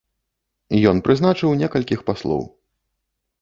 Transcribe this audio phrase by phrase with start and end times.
[0.91, 2.43] Ён прызначыў некалькіх паслоў.